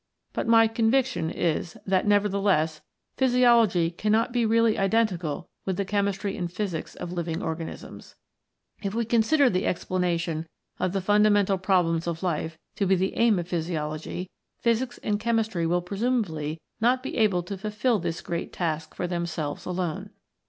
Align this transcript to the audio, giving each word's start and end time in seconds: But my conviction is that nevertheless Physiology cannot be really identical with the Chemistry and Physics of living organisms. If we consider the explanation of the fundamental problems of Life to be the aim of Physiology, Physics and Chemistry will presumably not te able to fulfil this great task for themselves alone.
But 0.33 0.47
my 0.47 0.67
conviction 0.67 1.29
is 1.29 1.77
that 1.85 2.07
nevertheless 2.07 2.81
Physiology 3.17 3.91
cannot 3.91 4.31
be 4.33 4.47
really 4.47 4.75
identical 4.75 5.47
with 5.63 5.77
the 5.77 5.85
Chemistry 5.85 6.35
and 6.35 6.51
Physics 6.51 6.95
of 6.95 7.11
living 7.11 7.39
organisms. 7.39 8.15
If 8.81 8.95
we 8.95 9.05
consider 9.05 9.47
the 9.47 9.67
explanation 9.67 10.47
of 10.79 10.93
the 10.93 11.01
fundamental 11.01 11.59
problems 11.59 12.07
of 12.07 12.23
Life 12.23 12.57
to 12.77 12.87
be 12.87 12.95
the 12.95 13.15
aim 13.15 13.37
of 13.37 13.47
Physiology, 13.47 14.31
Physics 14.59 14.97
and 15.03 15.19
Chemistry 15.19 15.67
will 15.67 15.83
presumably 15.83 16.59
not 16.79 17.03
te 17.03 17.15
able 17.17 17.43
to 17.43 17.55
fulfil 17.55 17.99
this 17.99 18.21
great 18.21 18.51
task 18.51 18.95
for 18.95 19.05
themselves 19.05 19.67
alone. 19.67 20.09